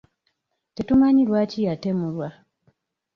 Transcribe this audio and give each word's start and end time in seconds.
Tetumanyi 0.75 1.21
lwaki 1.29 1.59
yatemulwa. 1.67 2.27